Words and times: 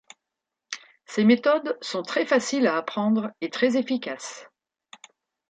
Ces 1.05 1.23
méthodes 1.23 1.77
sont 1.79 2.01
très 2.01 2.25
faciles 2.25 2.65
à 2.65 2.75
apprendre 2.75 3.29
et 3.39 3.51
très 3.51 3.77
efficaces. 3.77 4.47